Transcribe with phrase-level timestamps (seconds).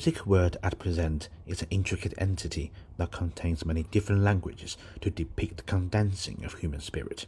[0.00, 5.58] Music word at present is an intricate entity that contains many different languages to depict
[5.58, 7.26] the condensing of human spirit.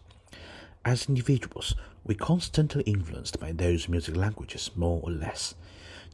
[0.82, 5.55] As individuals, we are constantly influenced by those music languages more or less.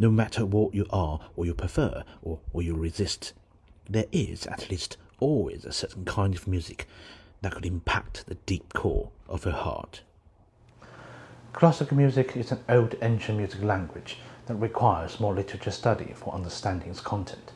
[0.01, 3.35] No matter what you are, or you prefer, or what you resist,
[3.89, 6.89] there is at least always a certain kind of music
[7.41, 10.01] that could impact the deep core of your heart.
[11.53, 14.19] Classical music is an old ancient music language
[14.49, 17.53] that requires more literature study for understanding its content.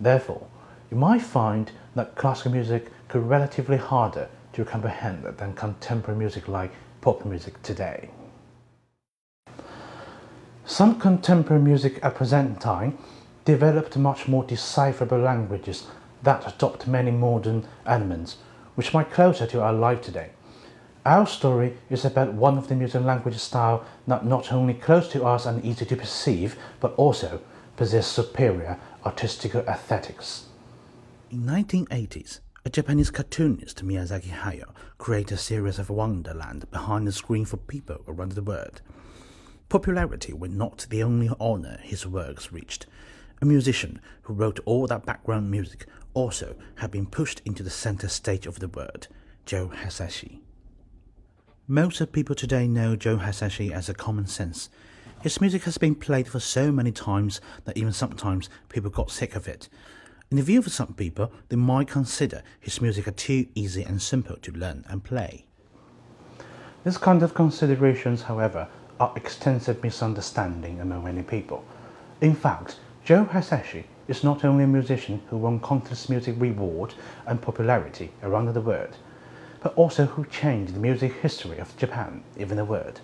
[0.00, 0.46] Therefore,
[0.90, 6.48] you might find that classical music could be relatively harder to comprehend than contemporary music
[6.48, 8.08] like pop music today.
[10.64, 12.98] Some contemporary music at present time
[13.44, 15.86] developed much more decipherable languages
[16.22, 18.36] that adopt many modern elements,
[18.74, 20.30] which might closer to our life today.
[21.08, 25.46] Our story is about one of the music language style not only close to us
[25.46, 27.40] and easy to perceive, but also
[27.78, 30.48] possess superior artistic aesthetics.
[31.30, 37.46] In 1980s, a Japanese cartoonist, Miyazaki Hayao, created a series of Wonderland behind the screen
[37.46, 38.82] for people around the world.
[39.70, 42.84] Popularity was not the only honor his works reached.
[43.40, 48.08] A musician who wrote all that background music also had been pushed into the center
[48.08, 49.08] stage of the world,
[49.46, 50.40] Joe Hisaishi.
[51.70, 54.70] Most of people today know Joe Hisaishi as a common sense.
[55.20, 59.36] His music has been played for so many times that even sometimes people got sick
[59.36, 59.68] of it.
[60.30, 64.00] In the view of some people, they might consider his music are too easy and
[64.00, 65.44] simple to learn and play.
[66.84, 68.66] This kind of considerations, however,
[68.98, 71.66] are extensive misunderstanding among many people.
[72.22, 76.94] In fact, Joe Hisaishi is not only a musician who won countless music reward
[77.26, 78.96] and popularity around the world,
[79.60, 83.00] but also who changed the music history of Japan, even the world.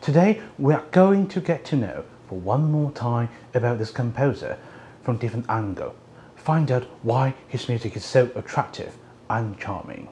[0.00, 4.58] Today, we are going to get to know for one more time about this composer
[5.02, 5.94] from different angle,
[6.36, 8.96] find out why his music is so attractive
[9.30, 10.08] and charming.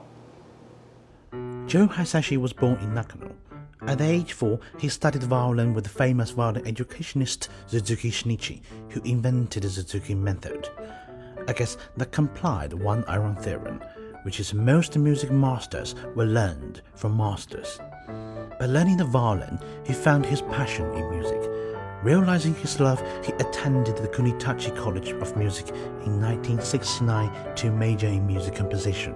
[1.66, 3.34] Joe Hisaishi was born in Nakano.
[3.86, 8.60] At age four, he studied violin with the famous violin educationist Suzuki Shinichi,
[8.90, 10.68] who invented the Suzuki method.
[11.48, 13.82] I guess that complied one iron theorem,
[14.22, 17.78] which is most music masters were learned from masters.
[18.58, 21.40] By learning the violin, he found his passion in music.
[22.02, 28.26] Realizing his love, he attended the Kunitachi College of Music in 1969 to major in
[28.26, 29.14] music composition.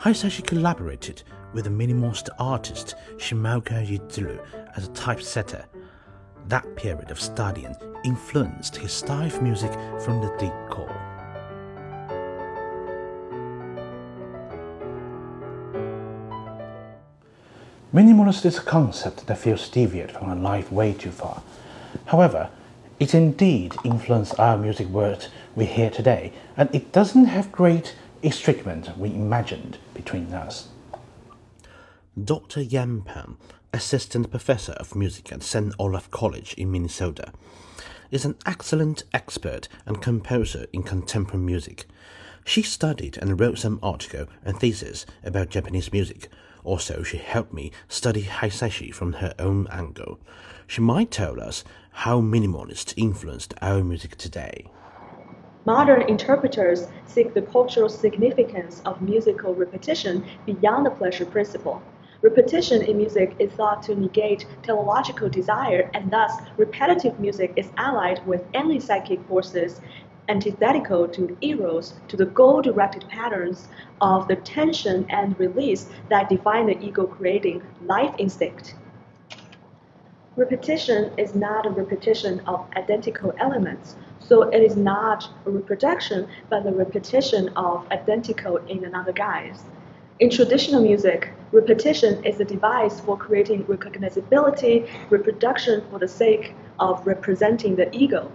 [0.00, 1.22] Hisaishi collaborated
[1.52, 4.38] with the minimalist artist Shimaoka Yuzuru
[4.76, 5.64] as a typesetter.
[6.48, 7.74] That period of studying
[8.04, 11.13] influenced his style of music from the deep core.
[17.94, 21.44] Minimalist is a concept that feels deviant from our life way too far.
[22.06, 22.50] However,
[22.98, 27.94] it indeed influenced our music world we hear today, and it doesn't have great
[28.24, 30.70] estrangement we imagined between us.
[32.20, 32.62] Dr.
[32.62, 33.36] Yan Pan,
[33.72, 35.72] assistant professor of music at St.
[35.78, 37.32] Olaf College in Minnesota,
[38.10, 41.84] is an excellent expert and composer in contemporary music.
[42.44, 46.28] She studied and wrote some article and thesis about Japanese music,
[46.64, 50.18] also, she helped me study Hisaishi from her own angle.
[50.66, 54.66] She might tell us how minimalist influenced our music today.
[55.66, 61.82] Modern interpreters seek the cultural significance of musical repetition beyond the pleasure principle.
[62.22, 68.26] Repetition in music is thought to negate teleological desire, and thus repetitive music is allied
[68.26, 69.80] with any psychic forces
[70.28, 73.68] antithetical to eros, to the goal-directed patterns
[74.00, 78.74] of the tension and release that define the ego-creating life instinct.
[80.36, 86.64] Repetition is not a repetition of identical elements, so it is not a reproduction, but
[86.64, 89.64] the repetition of identical in another guise.
[90.20, 97.06] In traditional music, repetition is a device for creating recognizability, reproduction for the sake of
[97.06, 98.30] representing the ego.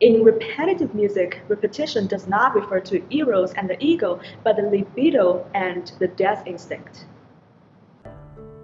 [0.00, 5.46] In repetitive music, repetition does not refer to eros and the ego, but the libido
[5.52, 7.04] and the death instinct.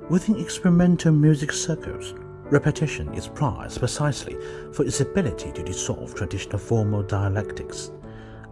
[0.09, 2.15] Within experimental music circles,
[2.51, 4.35] repetition is prized precisely
[4.73, 7.91] for its ability to dissolve traditional formal dialectics,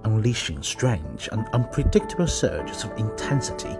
[0.04, 3.74] unleashing strange and unpredictable surges of intensity.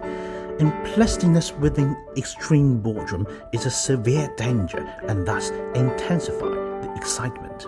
[0.57, 6.49] Implicitness within extreme boredom is a severe danger and thus intensify
[6.81, 7.67] the excitement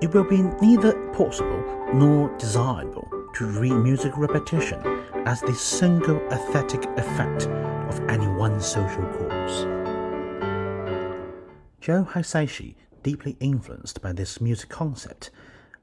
[0.00, 4.80] it will be neither possible nor desirable to read music repetition
[5.26, 7.46] as the single aesthetic effect
[7.88, 9.64] of any one social cause.
[11.80, 15.30] Joe Hisaishi, deeply influenced by this music concept,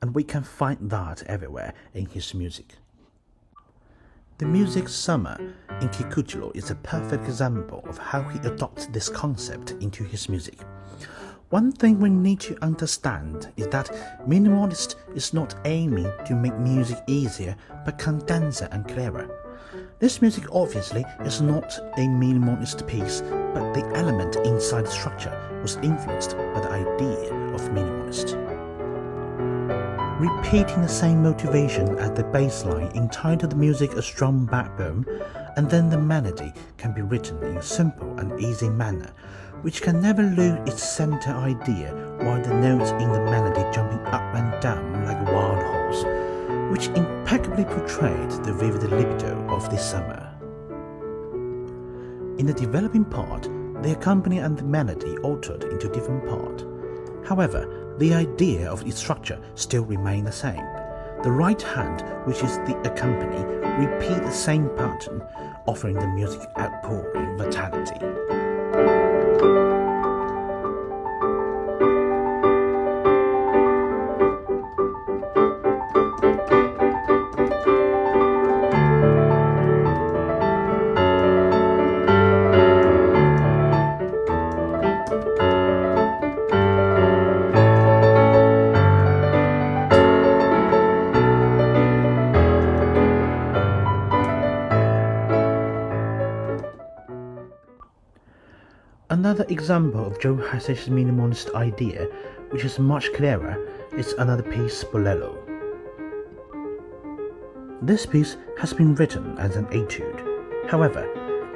[0.02, 2.76] and we can find that everywhere in his music.
[4.38, 5.38] The music Summer
[5.82, 10.60] in Kikujiro is a perfect example of how he adopts this concept into his music.
[11.52, 13.92] One thing we need to understand is that
[14.28, 17.56] minimalist is not aiming to make music easier
[17.86, 19.30] but condenser and clearer.
[20.00, 25.78] This music obviously is not a minimalist piece, but the element inside the structure was
[25.84, 28.34] influenced by the idea of minimalist.
[30.20, 35.06] Repeating the same motivation at the bass line entitled the music a strong backbone,
[35.58, 39.12] and then the melody can be written in a simple and easy manner,
[39.66, 41.90] which can never lose its center idea
[42.20, 46.04] while the notes in the melody jumping up and down like a wild horse
[46.72, 50.22] which impeccably portrayed the vivid libido of the summer.
[52.38, 53.50] In the developing part,
[53.82, 56.64] the accompaniment and the melody altered into different parts.
[57.28, 60.64] However, the idea of its structure still remained the same.
[61.24, 63.44] The right hand, which is the accompany,
[63.84, 65.24] repeat the same pattern,
[65.66, 68.45] offering the music outpouring vitality.
[69.38, 69.75] Thank you.
[99.36, 102.08] Another example of Joe Hisaishi minimalist idea,
[102.52, 105.38] which is much clearer, is another piece, Bolero.
[107.82, 110.24] This piece has been written as an etude.
[110.70, 111.04] However,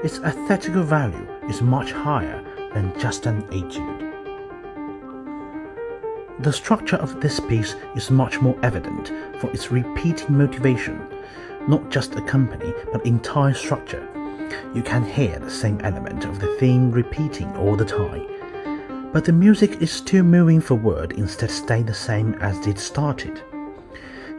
[0.03, 2.43] its aesthetical value is much higher
[2.73, 4.11] than just an etude.
[6.39, 11.01] The structure of this piece is much more evident for its repeating motivation,
[11.69, 14.05] not just a company but entire structure
[14.73, 19.11] you can hear the same element of the theme repeating all the time.
[19.11, 23.41] But the music is still moving forward instead staying the same as it started.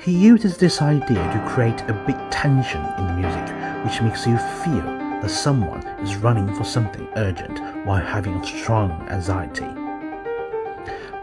[0.00, 4.38] He uses this idea to create a big tension in the music, which makes you
[4.64, 4.86] feel
[5.20, 9.68] that someone is running for something urgent while having a strong anxiety.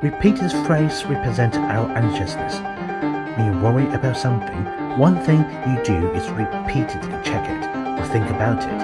[0.03, 2.59] Repeated phrases represent our anxiousness.
[3.37, 4.65] When you worry about something,
[4.99, 7.76] one thing you do is repeatedly check it
[8.07, 8.79] think about it.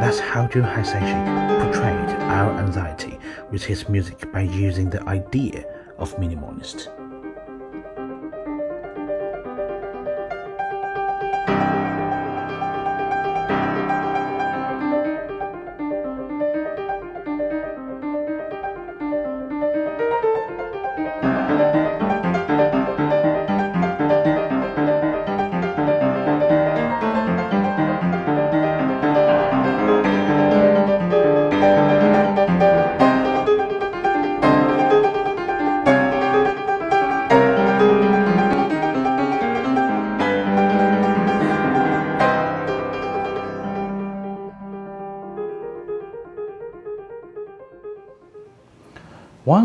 [0.00, 3.18] That's how Joe Hisaishi portrayed our anxiety
[3.50, 5.64] with his music by using the idea
[5.96, 6.97] of minimalist.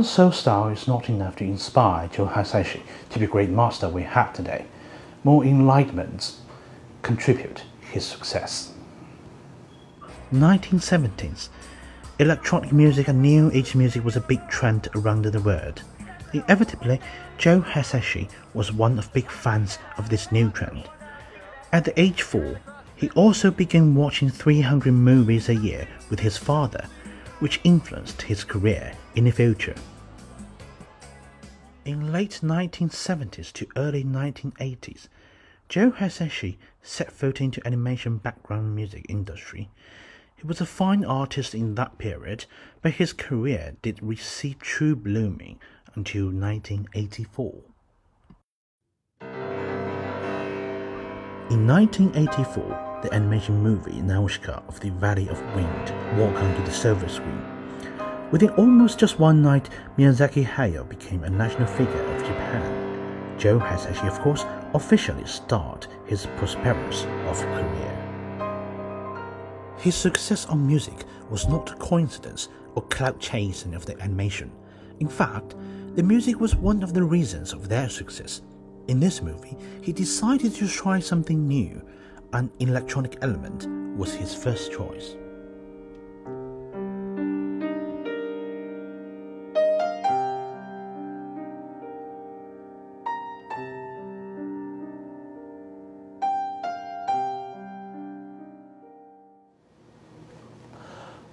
[0.03, 4.03] One sole style is not enough to inspire Joe Hisaishi to be great master we
[4.03, 4.65] have today.
[5.23, 6.39] More enlightenments
[7.03, 8.73] contribute his success.
[10.33, 11.47] 1970s.
[12.19, 15.83] Electronic music and new age music was a big trend around the world.
[16.33, 16.99] Inevitably,
[17.37, 20.89] Joe Hisaishi was one of big fans of this new trend.
[21.71, 22.59] At the age 4,
[22.97, 26.89] he also began watching 300 movies a year with his father
[27.39, 29.75] which influenced his career in the future.
[31.85, 35.09] In late 1970s to early 1980s,
[35.67, 39.69] Joe Hisaishi set foot into animation background music industry.
[40.33, 42.45] He was a fine artist in that period,
[42.81, 45.59] but his career did receive true blooming
[45.93, 47.53] until 1984.
[51.49, 57.09] In 1984, the animation movie Nausicaa of the Valley of Wind walk onto the silver
[57.09, 57.52] screen.
[58.33, 63.37] Within almost just one night, Miyazaki Hayao became a national figure of Japan.
[63.37, 67.93] Joe Hisaishi, of course, officially started his prosperous of career.
[69.77, 74.51] His success on music was not a coincidence or cloud chasing of the animation.
[74.99, 75.53] In fact,
[75.93, 78.41] the music was one of the reasons of their success.
[78.87, 81.87] In this movie, he decided to try something new
[82.33, 85.17] an electronic element was his first choice.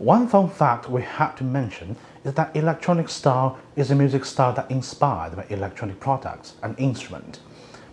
[0.00, 4.54] One fun fact we have to mention is that electronic style is a music style
[4.54, 7.40] that inspired by electronic products and instruments,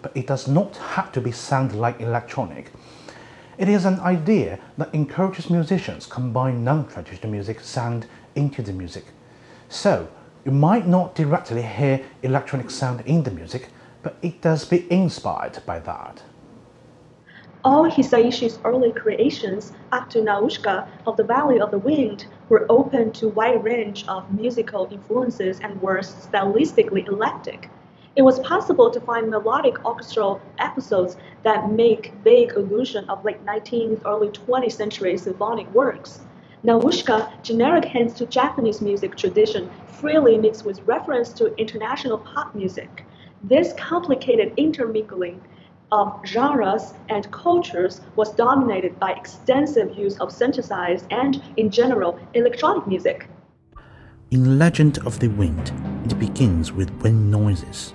[0.01, 2.71] but it does not have to be sound like electronic.
[3.57, 9.07] It is an idea that encourages musicians combine non-traditional music sound into the music.
[9.67, 10.07] So,
[10.45, 13.67] you might not directly hear electronic sound in the music,
[14.01, 16.23] but it does be inspired by that.
[17.67, 23.11] All Hisaishi's early creations, up to Nausicaa of the Valley of the Wind, were open
[23.11, 27.69] to wide range of musical influences and were stylistically eclectic.
[28.15, 34.01] It was possible to find melodic orchestral episodes that make vague allusion of late 19th,
[34.05, 36.21] early 20th century symphonic works.
[36.63, 43.05] Nausicaa, generic hints to Japanese music tradition, freely mixed with reference to international pop music.
[43.43, 45.41] This complicated intermingling
[45.91, 52.85] of genres and cultures was dominated by extensive use of synthesized and, in general, electronic
[52.87, 53.29] music.
[54.31, 55.71] In Legend of the Wind,
[56.05, 57.93] it begins with wind noises.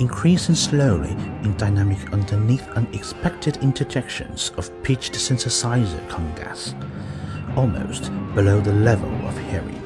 [0.00, 1.12] Increasing slowly
[1.44, 6.74] in dynamic underneath unexpected interjections of pitched synthesizer congas,
[7.56, 9.80] almost below the level of hearing.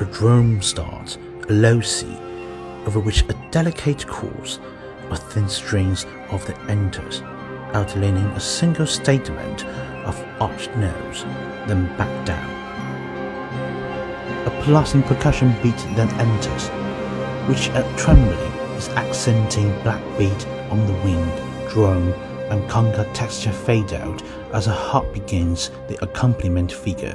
[0.00, 2.18] A drone starts, a low C,
[2.88, 4.58] over which a delicate course
[5.10, 7.20] of thin strings of the enters,
[7.74, 9.66] outlining a single statement
[10.06, 11.24] of arched nose,
[11.66, 12.48] then back down.
[14.46, 16.68] A pulsing percussion beat then enters,
[17.46, 22.12] which at trembling is accenting black beat on the wind, drone,
[22.50, 24.22] and conga texture fade out
[24.54, 27.12] as a harp begins the accompaniment figure,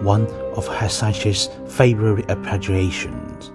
[0.00, 3.54] one of Hisaishi's favorite arpeggiations.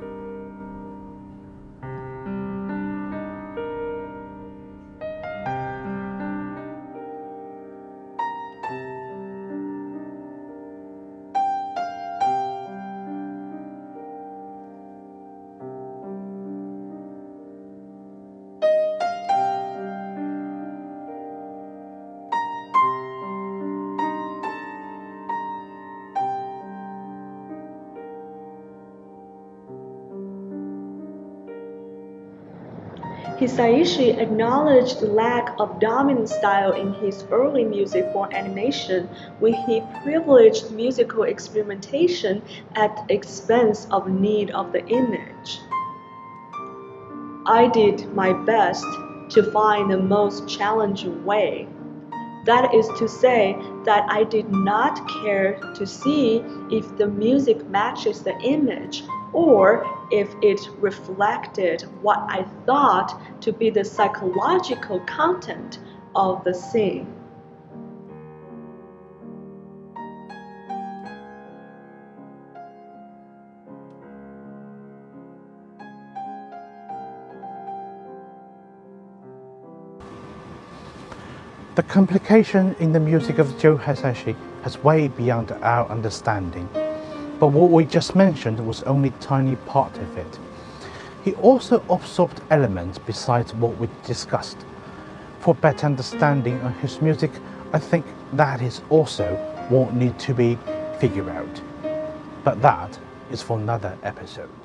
[33.45, 39.83] Hisaishi acknowledged the lack of dominant style in his early music for animation when he
[40.01, 42.41] privileged musical experimentation
[42.73, 45.59] at the expense of need of the image.
[47.45, 48.83] I did my best
[49.29, 51.67] to find the most challenging way.
[52.47, 58.23] That is to say that I did not care to see if the music matches
[58.23, 65.79] the image or if it reflected what I thought to be the psychological content
[66.15, 67.13] of the scene.
[81.75, 84.33] The complication in the music of Joe Hisaishi
[84.63, 86.69] has way beyond our understanding.
[87.39, 90.39] But what we just mentioned was only tiny part of it.
[91.23, 94.57] He also absorbed elements besides what we discussed.
[95.39, 97.31] For better understanding of his music,
[97.73, 99.35] I think that is also
[99.69, 100.57] what need to be
[100.99, 101.61] figured out.
[102.43, 102.97] But that
[103.31, 104.64] is for another episode.